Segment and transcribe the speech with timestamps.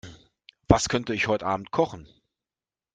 [0.67, 2.07] Was könnte ich heute Abend kochen?